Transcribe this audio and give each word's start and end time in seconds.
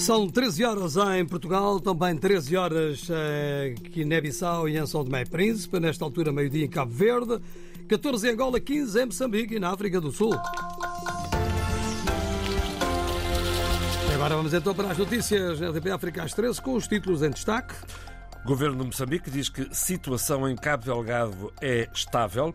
São 0.00 0.26
13 0.26 0.64
horas 0.64 0.96
em 0.96 1.26
Portugal, 1.26 1.78
também 1.78 2.16
13 2.16 2.56
horas 2.56 3.06
em 3.10 3.74
Guiné-Bissau 3.74 4.66
e 4.66 4.78
em 4.78 4.86
São 4.86 5.04
Tomé 5.04 5.22
e 5.22 5.26
Príncipe, 5.26 5.78
nesta 5.78 6.02
altura 6.02 6.32
meio-dia 6.32 6.64
em 6.64 6.68
Cabo 6.70 6.90
Verde, 6.90 7.38
14 7.86 8.26
em 8.26 8.32
Angola, 8.32 8.58
15 8.58 8.98
em 8.98 9.04
Moçambique 9.04 9.56
e 9.56 9.60
na 9.60 9.70
África 9.70 10.00
do 10.00 10.10
Sul. 10.10 10.34
Agora 14.14 14.36
vamos 14.36 14.54
então 14.54 14.74
para 14.74 14.90
as 14.90 14.96
notícias 14.96 15.60
RDP 15.60 15.90
África 15.90 16.22
às 16.22 16.32
13 16.32 16.62
com 16.62 16.76
os 16.76 16.88
títulos 16.88 17.22
em 17.22 17.28
destaque. 17.28 17.74
O 18.42 18.48
governo 18.48 18.78
de 18.78 18.86
Moçambique 18.86 19.30
diz 19.30 19.50
que 19.50 19.68
situação 19.70 20.48
em 20.48 20.56
Cabo 20.56 20.82
Delgado 20.82 21.52
é 21.60 21.86
estável. 21.92 22.54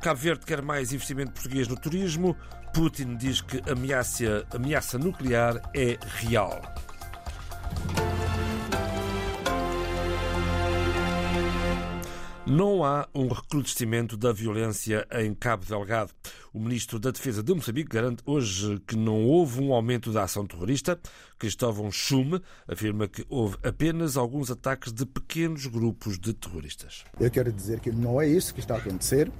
Cabo 0.00 0.20
Verde 0.20 0.46
quer 0.46 0.62
mais 0.62 0.92
investimento 0.92 1.32
português 1.32 1.66
no 1.66 1.74
turismo. 1.74 2.36
Putin 2.72 3.16
diz 3.16 3.40
que 3.40 3.60
ameaça, 3.68 4.46
ameaça 4.52 4.96
nuclear 4.96 5.60
é 5.74 5.98
real. 6.18 6.62
Não 12.46 12.84
há 12.84 13.08
um 13.14 13.26
recrudescimento 13.26 14.18
da 14.18 14.30
violência 14.30 15.06
em 15.12 15.34
Cabo 15.34 15.64
Delgado. 15.64 16.12
O 16.52 16.60
ministro 16.60 16.98
da 16.98 17.10
Defesa 17.10 17.42
de 17.42 17.54
Moçambique 17.54 17.88
garante 17.88 18.22
hoje 18.26 18.80
que 18.86 18.94
não 18.94 19.24
houve 19.24 19.62
um 19.62 19.72
aumento 19.72 20.12
da 20.12 20.24
ação 20.24 20.46
terrorista. 20.46 21.00
Cristóvão 21.38 21.90
Chume 21.90 22.40
afirma 22.68 23.08
que 23.08 23.24
houve 23.30 23.56
apenas 23.62 24.18
alguns 24.18 24.50
ataques 24.50 24.92
de 24.92 25.06
pequenos 25.06 25.66
grupos 25.66 26.18
de 26.18 26.34
terroristas. 26.34 27.02
Eu 27.18 27.30
quero 27.30 27.50
dizer 27.50 27.80
que 27.80 27.90
não 27.90 28.20
é 28.20 28.28
isso 28.28 28.52
que 28.52 28.60
está 28.60 28.74
a 28.74 28.78
acontecer 28.78 29.32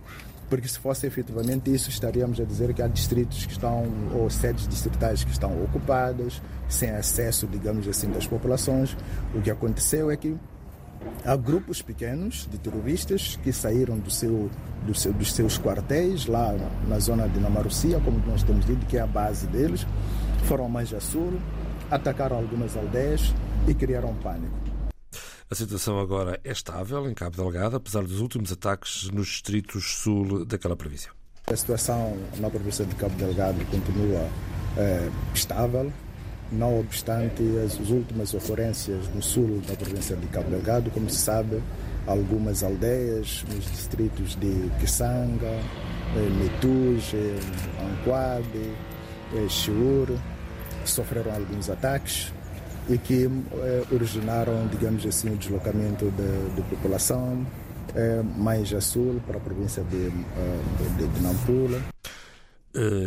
porque 0.49 0.69
se 0.69 0.79
fosse 0.79 1.07
efetivamente 1.07 1.73
isso, 1.73 1.89
estaríamos 1.89 2.39
a 2.39 2.45
dizer 2.45 2.73
que 2.75 2.83
há 2.83 2.87
distritos 2.87 3.47
que 3.47 3.53
estão, 3.53 3.87
ou 4.15 4.29
sedes 4.29 4.69
distritais 4.69 5.25
que 5.25 5.31
estão 5.31 5.51
ocupadas, 5.65 6.41
sem 6.69 6.91
acesso, 6.91 7.47
digamos 7.47 7.89
assim, 7.89 8.11
das 8.11 8.27
populações. 8.27 8.97
O 9.35 9.41
que 9.41 9.51
aconteceu 9.51 10.11
é 10.11 10.17
que 10.17 10.37
há 11.25 11.37
grupos 11.37 11.83
pequenos 11.83 12.49
de 12.51 12.59
terroristas 12.59 13.39
que 13.43 13.53
saíram 13.53 13.99
do 13.99 14.11
seu, 14.11 14.51
do 14.87 14.95
seu, 14.95 15.13
dos 15.13 15.33
seus 15.33 15.59
quartéis 15.59 16.27
lá 16.27 16.55
na 16.87 16.99
zona 16.99 17.29
de 17.29 17.41
Namarucia, 17.41 18.01
como 18.01 18.19
nós 18.27 18.43
temos 18.43 18.65
dito, 18.65 18.85
que 18.87 18.97
é 18.97 19.01
a 19.01 19.07
base 19.07 19.47
deles, 19.47 19.87
foram 20.45 20.69
mais 20.69 20.93
a 20.93 21.01
sul, 21.01 21.33
atacaram 21.91 22.37
algumas 22.37 22.77
aldeias 22.77 23.35
e 23.67 23.75
criaram 23.75 24.15
pânico. 24.15 24.74
A 25.51 25.55
situação 25.55 26.01
agora 26.01 26.41
é 26.43 26.53
estável 26.53 27.09
em 27.09 27.13
Cabo 27.13 27.37
Delgado, 27.37 27.77
apesar 27.77 28.03
dos 28.03 28.19
últimos 28.19 28.51
ataques 28.51 29.11
nos 29.11 29.29
distritos 29.29 29.99
sul 29.99 30.45
daquela 30.45 30.75
província. 30.75 31.11
A 31.47 31.55
situação 31.55 32.17
na 32.39 32.49
província 32.49 32.85
de 32.87 32.95
Cabo 32.95 33.15
Delgado 33.17 33.63
continua 33.67 34.27
é, 34.79 35.11
estável, 35.35 35.93
não 36.51 36.81
obstante 36.81 37.43
as, 37.65 37.79
as, 37.79 37.91
últimas 37.91 38.33
ocorrências 38.33 39.07
no 39.15 39.23
sul 39.23 39.61
da 39.69 39.77
província 39.77 40.17
de 40.17 40.27
Cabo 40.29 40.49
Delgado, 40.49 40.91
como 40.91 41.11
se 41.11 41.19
sabe, 41.19 41.63
algumas 42.07 42.63
aldeias 42.63 43.45
nos 43.49 43.65
distritos 43.71 44.37
de 44.37 44.71
Kisanga, 44.81 45.61
eh, 46.17 46.31
Metuge, 46.39 47.37
Anquabe, 47.81 48.75
eh, 49.35 49.49
Chiur, 49.49 50.09
sofreram 50.85 51.33
alguns 51.33 51.69
ataques 51.71 52.33
e 52.89 52.99
que 52.99 53.25
eh, 53.25 53.85
originaram, 53.91 54.67
digamos 54.69 55.05
assim, 55.07 55.31
o 55.31 55.37
deslocamento 55.37 56.11
de, 56.11 56.55
de 56.55 56.63
população 56.63 57.47
eh, 57.95 58.23
mais 58.37 58.73
a 58.75 58.81
sul 58.81 59.21
para 59.27 59.39
a 59.39 59.41
província 59.41 59.83
de, 59.85 60.11
de, 60.11 61.07
de 61.07 61.21
Nampula. 61.23 61.81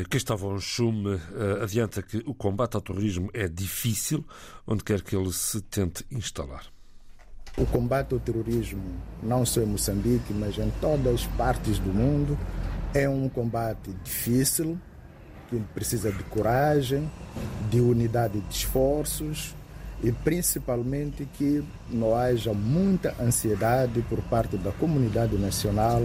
Cristóvão 0.09 0.57
Chume 0.61 1.15
uh, 1.15 1.61
adianta 1.61 2.01
que 2.01 2.23
o 2.25 2.33
combate 2.33 2.75
ao 2.75 2.81
terrorismo 2.81 3.29
é 3.33 3.49
difícil 3.49 4.23
onde 4.65 4.81
quer 4.81 5.01
que 5.01 5.13
ele 5.13 5.33
se 5.33 5.59
tente 5.59 6.05
instalar. 6.09 6.63
O 7.57 7.65
combate 7.65 8.13
ao 8.13 8.19
terrorismo, 8.19 8.83
não 9.21 9.45
só 9.45 9.61
em 9.61 9.65
Moçambique, 9.65 10.31
mas 10.31 10.57
em 10.57 10.71
todas 10.79 11.15
as 11.15 11.25
partes 11.35 11.79
do 11.79 11.89
mundo, 11.89 12.37
é 12.93 13.09
um 13.09 13.27
combate 13.27 13.91
difícil, 14.03 14.79
que 15.49 15.59
precisa 15.73 16.11
de 16.11 16.23
coragem, 16.25 17.09
de 17.69 17.81
unidade 17.81 18.39
de 18.39 18.53
esforços, 18.53 19.55
e 20.03 20.11
principalmente 20.11 21.27
que 21.33 21.63
não 21.89 22.15
haja 22.15 22.53
muita 22.53 23.15
ansiedade 23.19 24.01
por 24.03 24.21
parte 24.23 24.57
da 24.57 24.71
comunidade 24.71 25.37
nacional 25.37 26.03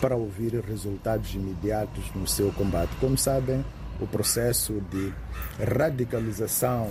para 0.00 0.16
ouvir 0.16 0.54
resultados 0.60 1.34
imediatos 1.34 2.04
no 2.14 2.26
seu 2.26 2.50
combate. 2.52 2.90
Como 3.00 3.16
sabem, 3.16 3.64
o 4.00 4.06
processo 4.06 4.80
de 4.90 5.12
radicalização 5.64 6.88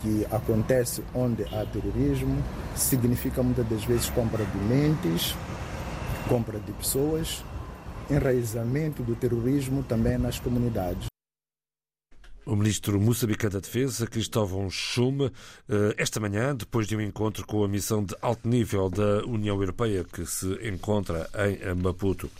que 0.00 0.26
acontece 0.30 1.02
onde 1.14 1.44
há 1.44 1.64
terrorismo 1.66 2.42
significa 2.76 3.42
muitas 3.42 3.66
das 3.66 3.84
vezes 3.84 4.08
compra 4.10 4.44
de 4.44 4.58
mentes, 4.58 5.34
compra 6.28 6.58
de 6.58 6.72
pessoas, 6.72 7.44
enraizamento 8.10 9.02
do 9.02 9.14
terrorismo 9.14 9.82
também 9.82 10.18
nas 10.18 10.38
comunidades. 10.38 11.13
O 12.46 12.54
ministro 12.54 13.00
moçambicano 13.00 13.54
da 13.54 13.60
Defesa, 13.60 14.06
Cristóvão 14.06 14.68
Chume, 14.68 15.32
esta 15.96 16.20
manhã, 16.20 16.54
depois 16.54 16.86
de 16.86 16.94
um 16.94 17.00
encontro 17.00 17.46
com 17.46 17.64
a 17.64 17.68
missão 17.68 18.04
de 18.04 18.14
alto 18.20 18.46
nível 18.46 18.90
da 18.90 19.24
União 19.24 19.58
Europeia 19.58 20.04
que 20.04 20.26
se 20.26 20.46
encontra 20.68 21.28
em 21.48 21.74
Maputo. 21.74 22.30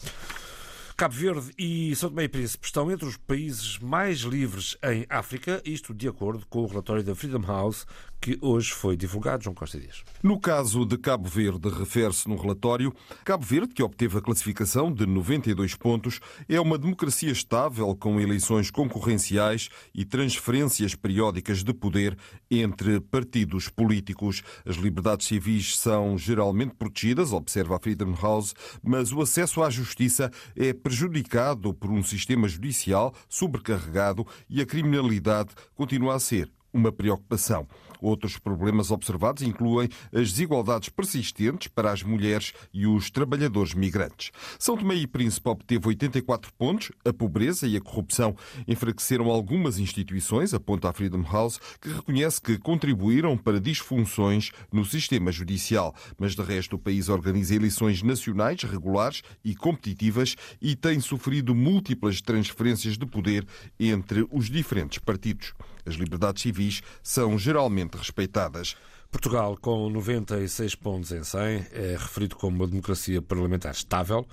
Cabo 0.96 1.14
Verde 1.14 1.52
e 1.58 1.96
São 1.96 2.08
Tomé 2.10 2.24
e 2.24 2.28
Príncipe 2.28 2.66
estão 2.66 2.88
entre 2.88 3.08
os 3.08 3.16
países 3.16 3.78
mais 3.80 4.18
livres 4.20 4.76
em 4.80 5.04
África, 5.08 5.60
isto 5.64 5.92
de 5.92 6.06
acordo 6.06 6.46
com 6.48 6.60
o 6.60 6.66
relatório 6.66 7.02
da 7.02 7.16
Freedom 7.16 7.44
House 7.44 7.84
que 8.24 8.38
hoje 8.40 8.72
foi 8.72 8.96
divulgado, 8.96 9.44
João 9.44 9.54
Costa 9.54 9.78
Dias. 9.78 10.02
No 10.22 10.40
caso 10.40 10.86
de 10.86 10.96
Cabo 10.96 11.28
Verde, 11.28 11.68
refere-se 11.68 12.26
no 12.26 12.36
relatório, 12.36 12.90
Cabo 13.22 13.44
Verde, 13.44 13.74
que 13.74 13.82
obteve 13.82 14.16
a 14.16 14.22
classificação 14.22 14.90
de 14.90 15.04
92 15.04 15.74
pontos, 15.74 16.20
é 16.48 16.58
uma 16.58 16.78
democracia 16.78 17.30
estável 17.30 17.94
com 17.94 18.18
eleições 18.18 18.70
concorrenciais 18.70 19.68
e 19.94 20.06
transferências 20.06 20.94
periódicas 20.94 21.62
de 21.62 21.74
poder 21.74 22.16
entre 22.50 22.98
partidos 22.98 23.68
políticos. 23.68 24.42
As 24.64 24.76
liberdades 24.76 25.26
civis 25.26 25.76
são 25.76 26.16
geralmente 26.16 26.74
protegidas, 26.76 27.30
observa 27.30 27.76
a 27.76 27.78
Freedom 27.78 28.14
House, 28.14 28.54
mas 28.82 29.12
o 29.12 29.20
acesso 29.20 29.62
à 29.62 29.68
justiça 29.68 30.30
é 30.56 30.72
prejudicado 30.72 31.74
por 31.74 31.90
um 31.90 32.02
sistema 32.02 32.48
judicial 32.48 33.14
sobrecarregado 33.28 34.26
e 34.48 34.62
a 34.62 34.66
criminalidade 34.66 35.50
continua 35.74 36.14
a 36.14 36.18
ser 36.18 36.50
uma 36.74 36.90
preocupação. 36.90 37.66
Outros 38.00 38.38
problemas 38.38 38.90
observados 38.90 39.42
incluem 39.42 39.88
as 40.12 40.30
desigualdades 40.30 40.90
persistentes 40.90 41.68
para 41.68 41.90
as 41.90 42.02
mulheres 42.02 42.52
e 42.72 42.86
os 42.86 43.10
trabalhadores 43.10 43.72
migrantes. 43.72 44.30
São 44.58 44.76
Tomé 44.76 44.96
e 44.96 45.06
Príncipe 45.06 45.48
obteve 45.48 45.88
84 45.88 46.52
pontos. 46.52 46.92
A 47.02 47.12
pobreza 47.12 47.66
e 47.66 47.76
a 47.76 47.80
corrupção 47.80 48.36
enfraqueceram 48.68 49.30
algumas 49.30 49.78
instituições, 49.78 50.52
aponta 50.52 50.90
a 50.90 50.92
Freedom 50.92 51.22
House, 51.22 51.58
que 51.80 51.88
reconhece 51.88 52.42
que 52.42 52.58
contribuíram 52.58 53.38
para 53.38 53.60
disfunções 53.60 54.50
no 54.70 54.84
sistema 54.84 55.32
judicial. 55.32 55.94
Mas 56.18 56.34
de 56.34 56.42
resto, 56.42 56.76
o 56.76 56.78
país 56.78 57.08
organiza 57.08 57.54
eleições 57.54 58.02
nacionais 58.02 58.62
regulares 58.64 59.22
e 59.44 59.54
competitivas 59.54 60.34
e 60.60 60.74
tem 60.74 61.00
sofrido 61.00 61.54
múltiplas 61.54 62.20
transferências 62.20 62.98
de 62.98 63.06
poder 63.06 63.46
entre 63.78 64.26
os 64.30 64.50
diferentes 64.50 64.98
partidos. 64.98 65.54
As 65.86 65.94
liberdades 65.94 66.42
civis 66.42 66.82
são 67.02 67.38
geralmente 67.38 67.96
respeitadas. 67.96 68.76
Portugal, 69.10 69.56
com 69.60 69.88
96 69.90 70.74
pontos 70.74 71.12
em 71.12 71.22
100, 71.22 71.40
é 71.72 71.96
referido 71.98 72.34
como 72.36 72.56
uma 72.56 72.66
democracia 72.66 73.22
parlamentar 73.22 73.72
estável, 73.72 74.26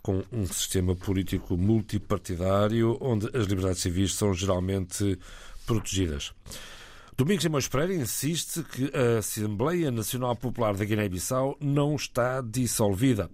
com 0.00 0.22
um 0.32 0.46
sistema 0.46 0.94
político 0.94 1.56
multipartidário, 1.56 2.96
onde 3.00 3.26
as 3.36 3.46
liberdades 3.46 3.82
civis 3.82 4.14
são 4.14 4.32
geralmente 4.32 5.18
protegidas. 5.66 6.32
Domingos 7.18 7.42
Simões 7.42 7.66
Pereira 7.66 7.94
insiste 7.94 8.62
que 8.62 8.92
a 8.96 9.18
Assembleia 9.18 9.90
Nacional 9.90 10.36
Popular 10.36 10.76
da 10.76 10.84
Guiné-Bissau 10.84 11.58
não 11.60 11.96
está 11.96 12.40
dissolvida. 12.40 13.28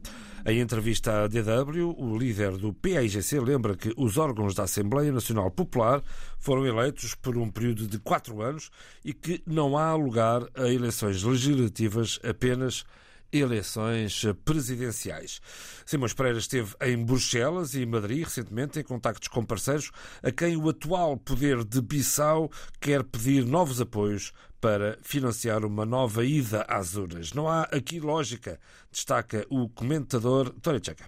Em 0.46 0.58
entrevista 0.58 1.24
à 1.24 1.28
DW, 1.28 1.94
o 1.98 2.16
líder 2.16 2.56
do 2.56 2.72
PAIGC 2.72 3.38
lembra 3.40 3.76
que 3.76 3.92
os 3.94 4.16
órgãos 4.16 4.54
da 4.54 4.62
Assembleia 4.62 5.12
Nacional 5.12 5.50
Popular 5.50 6.02
foram 6.38 6.64
eleitos 6.64 7.14
por 7.14 7.36
um 7.36 7.50
período 7.50 7.86
de 7.86 7.98
quatro 7.98 8.40
anos 8.40 8.70
e 9.04 9.12
que 9.12 9.42
não 9.46 9.76
há 9.76 9.94
lugar 9.94 10.48
a 10.54 10.66
eleições 10.66 11.22
legislativas 11.22 12.18
apenas 12.26 12.86
eleições 13.36 14.24
presidenciais. 14.44 15.40
Simões 15.84 16.14
Pereira 16.14 16.38
esteve 16.38 16.74
em 16.82 17.04
Bruxelas 17.04 17.74
e 17.74 17.84
Madrid 17.84 18.24
recentemente 18.24 18.78
em 18.78 18.82
contactos 18.82 19.28
com 19.28 19.44
parceiros 19.44 19.90
a 20.22 20.30
quem 20.30 20.56
o 20.56 20.68
atual 20.68 21.16
poder 21.16 21.64
de 21.64 21.80
Bissau 21.80 22.50
quer 22.80 23.02
pedir 23.02 23.44
novos 23.44 23.80
apoios 23.80 24.32
para 24.60 24.98
financiar 25.02 25.64
uma 25.64 25.84
nova 25.84 26.24
ida 26.24 26.62
às 26.62 26.94
urnas. 26.94 27.32
Não 27.34 27.48
há 27.48 27.64
aqui 27.64 28.00
lógica, 28.00 28.58
destaca 28.90 29.44
o 29.50 29.68
comentador 29.68 30.50
Tória 30.62 30.80
Checa. 30.82 31.06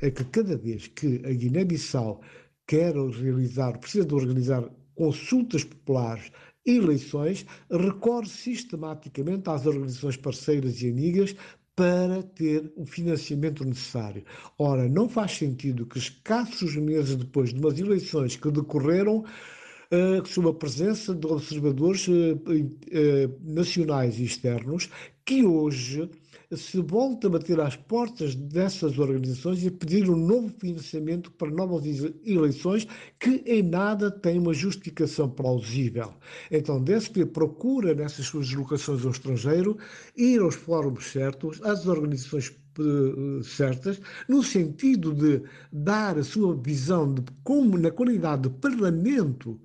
É 0.00 0.10
que 0.10 0.24
cada 0.24 0.56
vez 0.56 0.86
que 0.86 1.20
a 1.24 1.32
Guiné-Bissau 1.32 2.20
quer 2.66 2.94
realizar, 2.94 3.78
precisa 3.78 4.04
de 4.04 4.14
organizar 4.14 4.68
consultas 4.94 5.64
populares 5.64 6.30
eleições, 6.64 7.44
recorre 7.70 8.28
sistematicamente 8.28 9.48
às 9.50 9.66
organizações 9.66 10.16
parceiras 10.16 10.80
e 10.80 10.88
amigas 10.88 11.34
para 11.74 12.22
ter 12.22 12.70
o 12.76 12.84
financiamento 12.84 13.64
necessário. 13.64 14.24
Ora, 14.58 14.88
não 14.88 15.08
faz 15.08 15.32
sentido 15.32 15.86
que 15.86 15.98
escassos 15.98 16.76
meses 16.76 17.16
depois 17.16 17.52
de 17.52 17.60
umas 17.60 17.78
eleições 17.78 18.36
que 18.36 18.50
decorreram 18.50 19.18
uh, 19.20 20.26
sob 20.26 20.48
a 20.50 20.52
presença 20.52 21.14
de 21.14 21.26
observadores 21.26 22.06
uh, 22.08 22.12
uh, 22.12 23.40
nacionais 23.42 24.18
e 24.18 24.24
externos, 24.24 24.90
que 25.24 25.44
hoje 25.44 26.10
se 26.56 26.80
volta 26.80 27.26
a 27.26 27.30
bater 27.30 27.60
às 27.60 27.76
portas 27.76 28.34
dessas 28.34 28.98
organizações 28.98 29.64
e 29.64 29.70
pedir 29.70 30.10
um 30.10 30.16
novo 30.16 30.52
financiamento 30.58 31.30
para 31.32 31.50
novas 31.50 31.84
eleições 32.24 32.86
que 33.18 33.42
em 33.46 33.62
nada 33.62 34.10
tem 34.10 34.38
uma 34.38 34.52
justificação 34.52 35.30
plausível. 35.30 36.12
Então, 36.50 36.82
deve 36.82 37.24
procura 37.26 37.94
nessas 37.94 38.26
suas 38.26 38.48
deslocações 38.48 39.04
ao 39.04 39.12
estrangeiro 39.12 39.78
ir 40.16 40.40
aos 40.40 40.54
fóruns 40.54 41.10
certos, 41.10 41.62
às 41.62 41.86
organizações 41.86 42.52
eh, 42.78 43.42
certas, 43.42 44.00
no 44.28 44.42
sentido 44.42 45.14
de 45.14 45.42
dar 45.72 46.18
a 46.18 46.24
sua 46.24 46.54
visão 46.54 47.12
de 47.14 47.22
como, 47.44 47.78
na 47.78 47.90
qualidade 47.90 48.42
de 48.42 48.50
parlamento, 48.50 49.60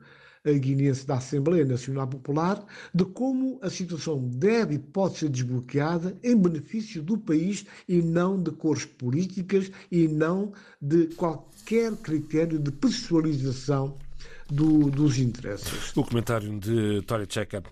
guinense 0.53 1.05
da 1.05 1.15
Assembleia 1.15 1.65
Nacional 1.65 2.07
Popular 2.07 2.63
de 2.93 3.05
como 3.05 3.59
a 3.61 3.69
situação 3.69 4.19
deve 4.19 4.75
e 4.75 4.79
pode 4.79 5.17
ser 5.17 5.29
desbloqueada 5.29 6.15
em 6.23 6.35
benefício 6.35 7.01
do 7.01 7.17
país 7.17 7.65
e 7.87 8.01
não 8.01 8.41
de 8.41 8.51
cores 8.51 8.85
políticas 8.85 9.71
e 9.91 10.07
não 10.07 10.53
de 10.81 11.07
qualquer 11.15 11.95
critério 11.97 12.59
de 12.59 12.71
pessoalização 12.71 13.97
do, 14.49 14.89
dos 14.89 15.17
interesses. 15.17 15.95
O 15.95 16.03
comentário 16.03 16.57
de 16.59 17.01
Tória 17.03 17.27
Checa. 17.29 17.63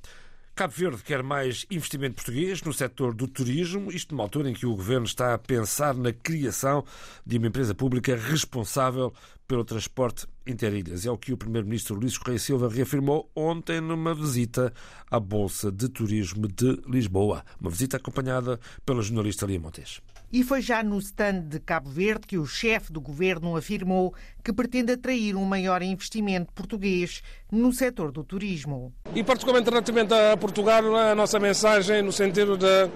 Cabo 0.55 0.73
Verde 0.73 1.03
quer 1.03 1.21
mais 1.21 1.65
investimento 1.69 2.15
português 2.15 2.61
no 2.61 2.71
setor 2.71 3.13
do 3.13 3.27
turismo, 3.27 3.91
isto 3.91 4.15
numa 4.15 4.23
altura 4.23 4.49
em 4.49 4.53
que 4.53 4.65
o 4.65 4.73
governo 4.73 5.05
está 5.05 5.33
a 5.33 5.37
pensar 5.37 5.93
na 5.93 6.13
criação 6.13 6.85
de 7.25 7.37
uma 7.37 7.47
empresa 7.47 7.75
pública 7.75 8.15
responsável 8.15 9.13
pelo 9.45 9.65
transporte 9.65 10.25
interilhas. 10.47 11.05
É 11.05 11.11
o 11.11 11.17
que 11.17 11.33
o 11.33 11.37
Primeiro-Ministro 11.37 11.95
Luís 11.95 12.17
Correia 12.17 12.39
Silva 12.39 12.69
reafirmou 12.69 13.29
ontem 13.35 13.81
numa 13.81 14.15
visita 14.15 14.73
à 15.11 15.19
Bolsa 15.19 15.69
de 15.69 15.89
Turismo 15.89 16.47
de 16.47 16.81
Lisboa. 16.87 17.43
Uma 17.59 17.69
visita 17.69 17.97
acompanhada 17.97 18.57
pela 18.85 19.01
jornalista 19.01 19.45
Lia 19.45 19.59
Montes. 19.59 19.99
E 20.31 20.43
foi 20.43 20.61
já 20.61 20.83
no 20.83 20.97
stand 20.99 21.41
de 21.41 21.59
Cabo 21.59 21.89
Verde 21.89 22.27
que 22.27 22.37
o 22.37 22.45
chefe 22.45 22.91
do 22.91 22.99
governo 22.99 23.55
afirmou 23.55 24.13
que 24.43 24.51
pretende 24.51 24.93
atrair 24.93 25.35
um 25.35 25.45
maior 25.45 25.81
investimento 25.81 26.51
português 26.53 27.21
no 27.51 27.71
setor 27.71 28.11
do 28.11 28.23
turismo. 28.23 28.93
E, 29.13 29.23
particularmente 29.23 29.69
relativamente 29.69 30.13
a 30.13 30.35
Portugal, 30.35 30.95
a 30.95 31.15
nossa 31.15 31.39
mensagem 31.39 32.01
no 32.01 32.11
sentido 32.11 32.57
de 32.57 32.89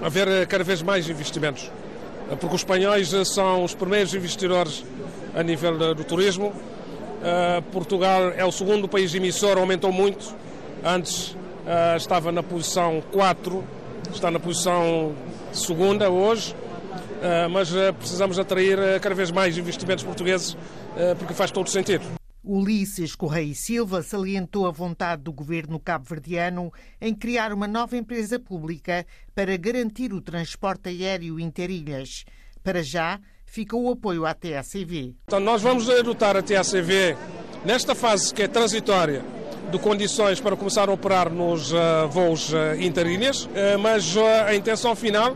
haver 0.00 0.46
cada 0.46 0.64
vez 0.64 0.82
mais 0.82 1.08
investimentos. 1.08 1.70
Porque 2.40 2.54
os 2.54 2.60
espanhóis 2.60 3.10
são 3.26 3.64
os 3.64 3.74
primeiros 3.74 4.14
investidores 4.14 4.84
a 5.34 5.42
nível 5.42 5.94
do 5.94 6.04
turismo. 6.04 6.48
Uh, 6.48 7.62
Portugal 7.70 8.30
é 8.36 8.44
o 8.44 8.50
segundo 8.50 8.88
país 8.88 9.14
emissor, 9.14 9.58
aumentou 9.58 9.92
muito. 9.92 10.34
Antes 10.84 11.30
uh, 11.30 11.96
estava 11.96 12.32
na 12.32 12.42
posição 12.42 13.02
4, 13.12 13.64
está 14.12 14.30
na 14.30 14.40
posição 14.40 15.14
segunda 15.52 16.10
hoje, 16.10 16.54
uh, 16.54 17.48
mas 17.50 17.70
precisamos 17.98 18.38
atrair 18.38 18.78
cada 19.00 19.14
vez 19.14 19.30
mais 19.30 19.56
investimentos 19.56 20.04
portugueses 20.04 20.56
porque 21.18 21.32
faz 21.32 21.50
todo 21.50 21.70
sentido. 21.70 22.04
Ulisses 22.44 23.14
Correia 23.14 23.52
e 23.52 23.54
Silva 23.54 24.02
salientou 24.02 24.66
a 24.66 24.70
vontade 24.70 25.22
do 25.22 25.32
governo 25.32 25.78
cabo-verdiano 25.78 26.72
em 27.00 27.14
criar 27.14 27.52
uma 27.52 27.68
nova 27.68 27.96
empresa 27.96 28.38
pública 28.38 29.06
para 29.34 29.56
garantir 29.56 30.12
o 30.12 30.20
transporte 30.20 30.88
aéreo 30.88 31.38
interilhas. 31.38 32.24
Para 32.62 32.82
já, 32.82 33.20
fica 33.46 33.76
o 33.76 33.90
apoio 33.90 34.26
à 34.26 34.34
TACV. 34.34 35.14
Então, 35.24 35.38
nós 35.38 35.62
vamos 35.62 35.88
adotar 35.88 36.36
a 36.36 36.42
TACV 36.42 37.16
nesta 37.64 37.94
fase 37.94 38.34
que 38.34 38.42
é 38.42 38.48
transitória 38.48 39.24
de 39.72 39.78
condições 39.78 40.38
para 40.38 40.54
começar 40.54 40.90
a 40.90 40.92
operar 40.92 41.30
nos 41.30 41.72
uh, 41.72 42.06
voos 42.10 42.52
uh, 42.52 42.56
interilhas, 42.78 43.46
uh, 43.46 43.78
mas 43.80 44.14
a 44.46 44.54
intenção 44.54 44.94
final 44.94 45.34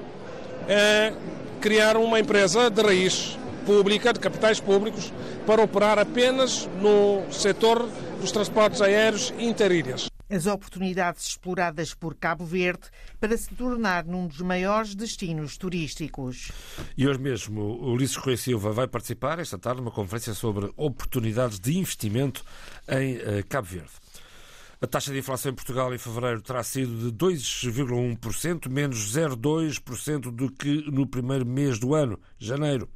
é 0.69 1.13
criar 1.61 1.97
uma 1.97 2.21
empresa 2.21 2.71
de 2.71 2.83
raiz 2.83 3.39
pública, 3.65 4.13
de 4.13 4.21
capitais 4.21 4.61
públicos, 4.61 5.11
para 5.47 5.63
operar 5.63 5.99
apenas 5.99 6.69
no 6.83 7.23
setor 7.33 7.89
dos 8.21 8.31
transportes 8.31 8.83
aéreos 8.83 9.33
interilhas 9.39 10.09
as 10.29 10.47
oportunidades 10.47 11.29
exploradas 11.29 11.95
por 11.95 12.15
Cabo 12.15 12.45
Verde 12.45 12.89
para 13.21 13.37
se 13.37 13.55
tornar 13.55 14.05
num 14.05 14.27
dos 14.27 14.41
maiores 14.41 14.95
destinos 14.95 15.57
turísticos. 15.57 16.51
E 16.97 17.07
hoje 17.07 17.21
mesmo 17.21 17.61
o 17.63 17.93
Ulisses 17.93 18.17
Correia 18.17 18.37
Silva 18.37 18.73
vai 18.73 18.89
participar 18.89 19.39
esta 19.39 19.57
tarde 19.57 19.81
numa 19.81 19.93
conferência 19.93 20.35
sobre 20.35 20.71
oportunidades 20.77 21.61
de 21.61 21.79
investimento 21.79 22.45
em 22.89 23.17
eh, 23.17 23.45
Cabo 23.49 23.69
Verde. 23.69 23.91
A 24.79 24.87
taxa 24.87 25.11
de 25.11 25.19
inflação 25.19 25.53
em 25.53 25.55
Portugal 25.55 25.95
em 25.95 25.97
fevereiro 25.97 26.43
terá 26.43 26.63
sido 26.63 27.11
de 27.11 27.17
2,1%, 27.17 28.69
menos 28.69 29.17
0,2% 29.17 30.31
do 30.31 30.53
que 30.53 30.85
no 30.91 31.07
primeiro 31.07 31.47
mês 31.47 31.79
do 31.79 31.95
ano, 31.95 32.21
janeiro. 32.39 32.87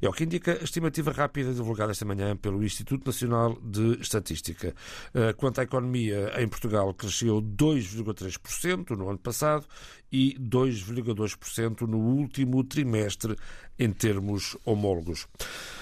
É 0.00 0.08
o 0.08 0.12
que 0.12 0.22
indica 0.22 0.52
a 0.52 0.62
estimativa 0.62 1.10
rápida 1.10 1.52
divulgada 1.52 1.90
esta 1.90 2.04
manhã 2.04 2.36
pelo 2.36 2.62
Instituto 2.62 3.04
Nacional 3.04 3.58
de 3.60 4.00
Estatística. 4.00 4.76
Eh, 5.12 5.32
quanto 5.32 5.58
à 5.58 5.64
economia, 5.64 6.32
em 6.40 6.46
Portugal 6.46 6.94
cresceu 6.94 7.42
2,3% 7.42 8.90
no 8.90 9.08
ano 9.08 9.18
passado 9.18 9.66
e 10.12 10.36
2,2% 10.38 11.80
no 11.80 11.98
último 11.98 12.62
trimestre 12.62 13.34
em 13.76 13.90
termos 13.90 14.56
homólogos. 14.64 15.26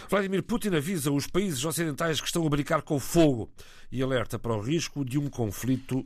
Vladimir 0.08 0.42
Putin 0.42 0.76
avisa 0.76 1.12
os 1.12 1.26
países 1.26 1.62
ocidentais 1.62 2.20
que 2.22 2.26
estão 2.26 2.46
a 2.46 2.48
brincar 2.48 2.80
com 2.80 2.98
fogo 2.98 3.50
e 3.90 4.02
alerta 4.02 4.38
para 4.38 4.56
o 4.56 4.60
risco 4.60 5.04
de 5.04 5.18
um 5.18 5.28
conflito 5.28 5.41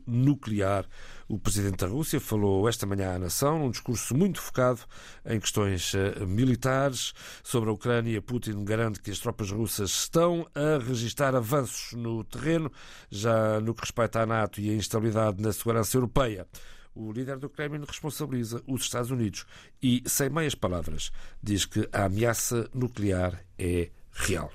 nuclear. 0.06 0.86
O 1.28 1.38
presidente 1.38 1.78
da 1.78 1.88
Rússia 1.88 2.20
falou 2.20 2.68
esta 2.68 2.86
manhã 2.86 3.16
à 3.16 3.18
nação 3.18 3.58
num 3.58 3.70
discurso 3.70 4.14
muito 4.14 4.40
focado 4.40 4.80
em 5.24 5.40
questões 5.40 5.92
eh, 5.94 6.24
militares. 6.24 7.12
Sobre 7.42 7.68
a 7.68 7.72
Ucrânia, 7.72 8.22
Putin 8.22 8.64
garante 8.64 9.00
que 9.00 9.10
as 9.10 9.18
tropas 9.18 9.50
russas 9.50 9.90
estão 9.90 10.46
a 10.54 10.78
registrar 10.78 11.34
avanços 11.34 11.92
no 11.92 12.22
terreno, 12.24 12.70
já 13.10 13.60
no 13.60 13.74
que 13.74 13.82
respeita 13.82 14.20
à 14.20 14.26
NATO 14.26 14.60
e 14.60 14.70
à 14.70 14.74
instabilidade 14.74 15.42
na 15.42 15.52
segurança 15.52 15.96
europeia. 15.96 16.46
O 16.94 17.12
líder 17.12 17.38
do 17.38 17.50
Kremlin 17.50 17.84
responsabiliza 17.86 18.62
os 18.66 18.82
Estados 18.82 19.10
Unidos 19.10 19.44
e, 19.82 20.02
sem 20.06 20.30
meias 20.30 20.54
palavras, 20.54 21.12
diz 21.42 21.66
que 21.66 21.86
a 21.92 22.04
ameaça 22.04 22.70
nuclear 22.72 23.44
é 23.58 23.90
real. 24.12 24.50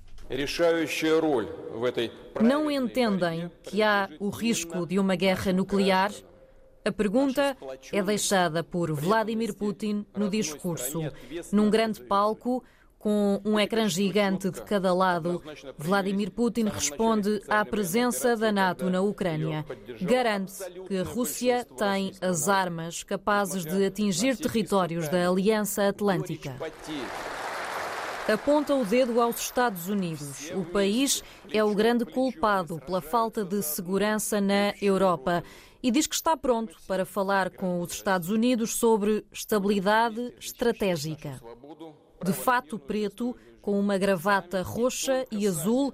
Não 2.42 2.72
entendem 2.72 3.52
que 3.64 3.84
há 3.84 4.10
o 4.20 4.30
risco 4.30 4.86
de 4.86 4.98
uma 4.98 5.16
guerra 5.16 5.52
nuclear? 5.52 6.12
A 6.84 6.92
pergunta 6.92 7.56
é 7.92 8.02
deixada 8.02 8.64
por 8.64 8.92
Vladimir 8.94 9.54
Putin 9.54 10.06
no 10.16 10.30
discurso, 10.30 11.02
num 11.52 11.70
grande 11.70 12.02
palco 12.02 12.64
com 13.02 13.42
um 13.44 13.60
ecrã 13.60 13.88
gigante 13.90 14.52
de 14.52 14.62
cada 14.62 14.94
lado, 14.94 15.42
Vladimir 15.76 16.30
Putin 16.30 16.66
responde 16.66 17.42
à 17.48 17.66
presença 17.66 18.38
da 18.38 18.52
NATO 18.52 18.92
na 18.92 19.02
Ucrânia. 19.02 19.66
Garante 20.02 20.54
que 20.88 20.98
a 20.98 21.04
Rússia 21.04 21.66
tem 21.78 22.14
as 22.22 22.48
armas 22.48 23.02
capazes 23.02 23.66
de 23.66 23.86
atingir 23.86 24.38
territórios 24.38 25.10
da 25.10 25.28
Aliança 25.28 25.88
Atlântica. 25.88 26.56
Aponta 28.28 28.75
o 28.75 28.86
dedo 28.86 29.20
aos 29.22 29.40
Estados 29.40 29.88
Unidos. 29.88 30.51
O 30.51 30.63
país 30.63 31.24
é 31.51 31.63
o 31.63 31.74
grande 31.75 32.06
culpado 32.06 32.80
pela 32.86 33.01
falta 33.01 33.44
de 33.44 33.62
segurança 33.62 34.40
na 34.40 34.74
Europa 34.82 35.44
e 35.84 35.92
diz 35.92 36.08
que 36.08 36.16
está 36.16 36.38
pronto 36.38 36.75
para 36.88 37.06
falar 37.06 37.50
com 37.50 37.82
os 37.82 37.94
Estados 37.94 38.30
Unidos 38.30 38.75
sobre 38.75 39.25
estabilidade 39.32 40.34
estratégica 40.40 41.42
de 42.24 42.34
fato 42.34 42.78
preto, 42.78 43.36
com 43.62 43.80
uma 43.80 43.98
gravata 43.98 44.62
roxa 44.62 45.25
e 45.32 45.48
azul, 45.48 45.94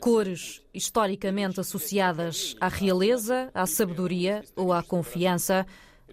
cores 0.00 0.62
historicamente 0.72 1.60
associadas 1.60 2.54
à 2.60 2.68
realeza, 2.68 3.50
à 3.54 3.66
sabedoria 3.66 4.44
ou 4.54 4.72
à 4.72 4.82
confiança. 4.82 5.66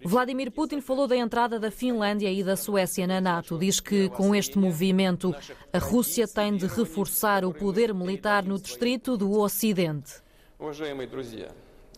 Vladimir 0.04 0.50
Putin 0.50 0.80
falou 0.80 1.06
da 1.06 1.16
entrada 1.16 1.58
da 1.58 1.70
Finlândia 1.70 2.30
e 2.30 2.44
da 2.44 2.56
Suécia 2.56 3.06
na 3.06 3.20
NATO. 3.20 3.58
Diz 3.58 3.80
que 3.80 4.08
com 4.10 4.34
este 4.34 4.58
movimento 4.58 5.34
a 5.72 5.78
Rússia 5.78 6.28
tem 6.28 6.56
de 6.56 6.66
reforçar 6.66 7.44
o 7.44 7.54
poder 7.54 7.94
militar 7.94 8.44
no 8.44 8.58
distrito 8.58 9.16
do 9.16 9.32
Ocidente. 9.38 10.22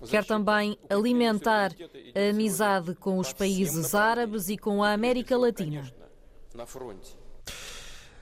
Quer 0.08 0.24
também 0.24 0.78
alimentar 0.88 1.72
a 2.14 2.30
amizade 2.30 2.94
com 2.94 3.18
os 3.18 3.32
países 3.32 3.94
árabes 3.94 4.48
e 4.48 4.56
com 4.56 4.82
a 4.84 4.92
América 4.92 5.36
Latina. 5.36 5.90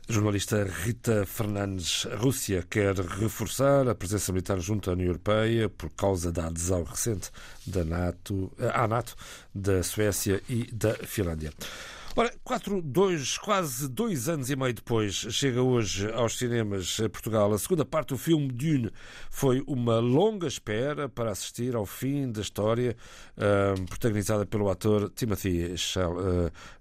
Jornalista 0.07 0.63
Rita 0.65 1.25
Fernandes, 1.25 2.07
a 2.13 2.17
Rússia 2.17 2.63
quer 2.69 2.95
reforçar 2.95 3.89
a 3.89 3.95
presença 3.95 4.33
militar 4.33 4.61
junto 4.61 4.91
à 4.91 4.93
União 4.93 5.07
Europeia 5.07 5.67
por 5.67 5.89
causa 5.89 6.31
da 6.31 6.47
adesão 6.47 6.85
recente 6.85 7.31
da 7.67 7.85
NATO, 7.85 8.53
à 8.75 8.87
NATO 8.87 9.17
da 9.55 9.83
Suécia 9.83 10.43
e 10.47 10.71
da 10.71 10.93
Finlândia. 10.95 11.53
Ora, 12.17 12.33
quatro, 12.45 12.81
dois, 12.81 13.37
quase 13.37 13.89
dois 13.89 14.29
anos 14.29 14.49
e 14.49 14.55
meio 14.55 14.73
depois, 14.73 15.15
chega 15.31 15.61
hoje 15.61 16.09
aos 16.13 16.39
cinemas 16.39 16.99
Portugal 17.13 17.53
a 17.53 17.59
segunda 17.59 17.85
parte 17.85 18.11
do 18.11 18.17
filme 18.19 18.53
Dune. 18.53 18.93
Foi 19.29 19.65
uma 19.67 19.99
longa 19.99 20.47
espera 20.47 21.09
para 21.09 21.33
assistir 21.33 21.75
ao 21.75 21.85
fim 21.85 22.31
da 22.31 22.41
história, 22.41 22.97
uh, 23.37 23.85
protagonizada 23.87 24.47
pelo 24.47 24.71
ator 24.71 25.11
Timothy 25.11 25.75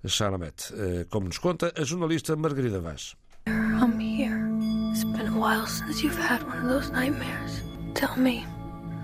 Chalamet. 0.05 0.71
Uh, 0.71 1.09
como 1.09 1.25
nos 1.25 1.39
conta 1.39 1.73
a 1.75 1.83
jornalista 1.83 2.35
Margarida 2.35 2.79
Vaz. 2.79 3.15
I'm 3.47 3.99
here. 3.99 4.47
It's 4.91 5.03
been 5.03 5.29
a 5.29 5.39
while 5.39 5.65
since 5.65 6.03
you've 6.03 6.15
had 6.15 6.43
one 6.43 6.59
of 6.59 6.69
those 6.69 6.91
nightmares. 6.91 7.63
Tell 7.95 8.15
me, 8.17 8.45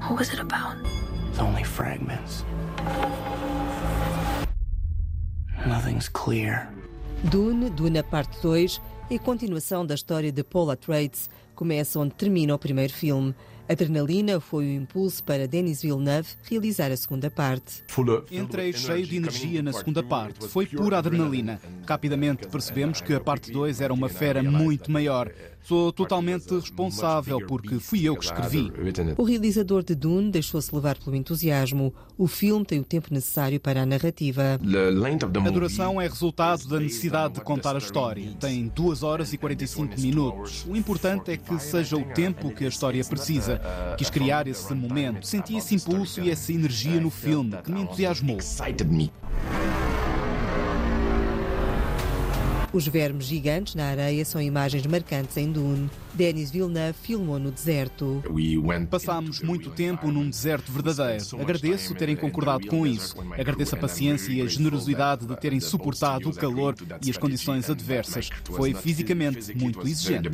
what 0.08 0.20
was 0.20 0.32
it 0.32 0.40
about? 0.40 0.78
It's 1.32 1.40
only 1.40 1.64
fragments. 1.64 2.46
Nothing's 5.68 6.08
clear. 6.08 6.70
Dune, 7.26 7.70
Duna 7.70 8.02
Parte 8.02 8.42
2, 8.42 8.82
é 9.12 9.16
a 9.16 9.20
continuação 9.20 9.86
da 9.86 9.94
história 9.94 10.32
de 10.32 10.44
Paul 10.44 10.72
Atreides, 10.72 11.30
começa 11.54 12.00
onde 12.00 12.14
termina 12.16 12.56
o 12.56 12.60
primeiro 12.60 12.94
filme. 12.94 13.36
Adrenalina 13.70 14.40
foi 14.40 14.66
o 14.66 14.72
impulso 14.72 15.24
para 15.24 15.48
Denis 15.48 15.84
Villeneuve 15.84 16.30
realizar 16.50 16.92
a 16.92 16.98
segunda 16.98 17.30
parte. 17.30 17.84
Entrei 18.32 18.74
cheio 18.74 19.06
de 19.06 19.18
energia 19.18 19.62
na 19.62 19.72
segunda 19.72 20.02
parte. 20.02 20.48
Foi 20.48 20.66
pura 20.66 20.98
adrenalina. 20.98 21.62
Rapidamente 21.88 22.48
percebemos 22.48 23.00
que 23.00 23.14
a 23.14 23.20
parte 23.20 23.52
2 23.52 23.80
era 23.80 23.94
uma 23.94 24.10
fera 24.10 24.42
muito 24.42 24.90
maior. 24.90 25.32
Sou 25.62 25.92
totalmente 25.92 26.52
responsável 26.52 27.46
porque 27.46 27.80
fui 27.80 28.08
eu 28.08 28.16
que 28.16 28.26
escrevi. 28.26 28.72
O 29.18 29.24
realizador 29.24 29.84
de 29.84 29.94
Dune 29.94 30.32
deixou-se 30.32 30.74
levar 30.74 30.98
pelo 30.98 31.16
entusiasmo. 31.16 31.94
O 32.18 32.26
filme 32.26 32.66
tem 32.66 32.80
o 32.80 32.84
tempo 32.84 33.14
necessário 33.14 33.60
para 33.60 33.84
a 33.84 33.86
narrativa. 33.86 34.60
A 35.46 35.50
duração 35.52 36.02
é 36.02 36.08
resultado 36.08 36.68
da 36.68 36.80
necessidade 36.80 37.36
de 37.36 37.42
contar 37.42 37.76
a 37.76 37.78
história. 37.78 38.34
Tem 38.40 38.68
2 38.68 39.04
horas 39.04 39.32
e 39.32 39.38
45 39.38 40.00
minutos. 40.02 40.66
O 40.68 40.76
importante 40.76 41.30
é 41.30 41.38
que 41.38 41.60
seja 41.60 41.96
o 41.98 42.04
tempo 42.16 42.52
que 42.52 42.66
a 42.66 42.68
história 42.68 43.04
precisa. 43.06 43.59
Quis 43.98 44.10
criar 44.10 44.48
esse 44.48 44.74
momento. 44.74 45.26
Senti 45.26 45.56
esse 45.58 45.76
impulso 45.76 46.22
e 46.22 46.30
essa 46.30 46.52
energia 46.52 47.00
no 47.00 47.10
filme 47.10 47.58
que 47.64 47.72
me 47.72 47.82
entusiasmou. 47.82 48.38
Os 52.72 52.88
vermes 52.88 53.26
gigantes 53.26 53.74
na 53.74 53.86
areia 53.86 54.24
são 54.24 54.40
imagens 54.40 54.86
marcantes 54.86 55.36
em 55.38 55.52
Dune. 55.52 55.90
Denis 56.14 56.52
Villeneuve 56.52 56.98
filmou 57.02 57.40
no 57.40 57.52
deserto. 57.52 58.24
Passámos 58.90 59.42
muito 59.42 59.72
tempo 59.72 60.12
num 60.12 60.30
deserto 60.30 60.72
verdadeiro. 60.72 61.24
Agradeço 61.42 61.96
terem 61.96 62.16
concordado 62.16 62.68
com 62.68 62.86
isso. 62.86 63.16
Agradeço 63.38 63.76
a 63.76 63.78
paciência 63.78 64.32
e 64.32 64.42
a 64.42 64.46
generosidade 64.46 65.26
de 65.26 65.36
terem 65.38 65.60
suportado 65.60 66.30
o 66.30 66.36
calor 66.36 66.76
e 67.04 67.10
as 67.10 67.18
condições 67.18 67.70
adversas. 67.70 68.30
Foi 68.46 68.74
fisicamente 68.74 69.56
muito 69.56 69.88
exigente. 69.88 70.30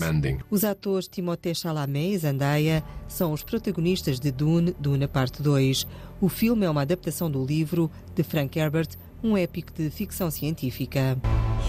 Os 0.49 0.63
atores 0.65 1.07
Timothée 1.07 1.55
Chalamet 1.55 2.15
e 2.15 2.17
Zendaya 2.17 2.83
são 3.07 3.31
os 3.31 3.43
protagonistas 3.43 4.19
de 4.19 4.31
Dune, 4.31 4.75
Dune 4.79 5.07
Parte 5.07 5.41
2. 5.41 5.87
O 6.19 6.27
filme 6.27 6.65
é 6.65 6.69
uma 6.69 6.81
adaptação 6.81 7.31
do 7.31 7.45
livro 7.45 7.89
de 8.13 8.23
Frank 8.23 8.57
Herbert, 8.57 8.89
um 9.23 9.37
épico 9.37 9.71
de 9.73 9.89
ficção 9.89 10.29
científica. 10.29 11.17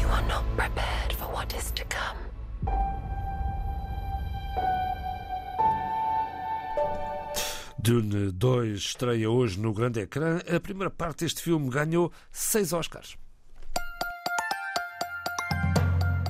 You 0.01 0.09
are 0.09 0.27
not 0.29 0.45
prepared 0.57 1.13
for 1.13 1.27
what 1.33 1.55
is 1.55 1.71
to 1.73 1.85
come. 1.85 2.17
Dune 7.79 8.33
2 8.33 8.75
estreia 8.75 9.29
hoje 9.31 9.61
no 9.61 9.73
grande 9.73 10.01
ecrã. 10.01 10.43
A 10.49 10.59
primeira 10.59 10.91
parte 10.91 11.25
deste 11.25 11.41
filme 11.41 11.71
ganhou 11.71 12.13
seis 12.33 12.73
Oscars. 12.73 13.17